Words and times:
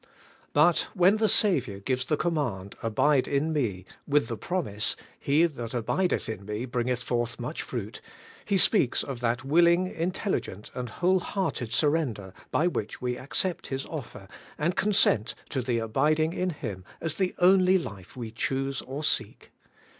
But 0.51 0.87
when 0.95 1.17
the 1.17 1.29
Saviour 1.29 1.77
gives 1.77 2.05
the 2.05 2.17
command, 2.17 2.73
'Abide 2.81 3.27
in 3.27 3.53
me,' 3.53 3.85
with 4.07 4.29
the 4.29 4.35
promise, 4.35 4.95
'He 5.19 5.45
that 5.45 5.75
abideth 5.75 6.27
in 6.27 6.43
me 6.43 6.65
bringeth 6.65 7.03
forth 7.03 7.39
much 7.39 7.61
fruit,' 7.61 8.01
He 8.43 8.57
speaks 8.57 9.03
of 9.03 9.19
that 9.19 9.43
willing, 9.45 9.85
intelligent, 9.85 10.71
and 10.73 10.89
whole 10.89 11.19
hearted 11.19 11.71
sur 11.71 11.89
render 11.89 12.33
by 12.49 12.65
which 12.65 12.99
we 12.99 13.15
accept 13.15 13.67
His 13.67 13.85
offer, 13.85 14.27
and 14.57 14.75
consent 14.75 15.35
to 15.49 15.61
the 15.61 15.77
abiding 15.77 16.33
in 16.33 16.49
Him 16.49 16.83
as 16.99 17.13
the 17.13 17.35
only 17.37 17.77
life 17.77 18.17
we 18.17 18.31
choose 18.31 18.81
or 18.81 19.03
seek. 19.03 19.51